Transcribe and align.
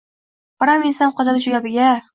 biram 0.63 0.87
ensam 0.93 1.15
qotdi 1.21 1.37
shu 1.47 1.59
gapiga. 1.59 1.97